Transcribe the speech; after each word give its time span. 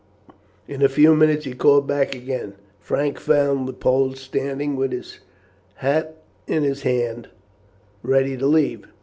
In 0.67 0.81
a 0.81 0.89
few 0.89 1.13
minutes 1.13 1.45
he 1.45 1.53
called 1.53 1.83
him 1.83 1.87
back 1.89 2.15
again. 2.15 2.55
Frank 2.79 3.19
found 3.19 3.67
the 3.67 3.73
Pole 3.73 4.13
standing 4.15 4.75
with 4.75 4.91
his 4.93 5.19
hat 5.75 6.15
in 6.47 6.63
his 6.63 6.81
hand 6.81 7.29
ready 8.01 8.35
to 8.35 8.47
leave. 8.47 8.87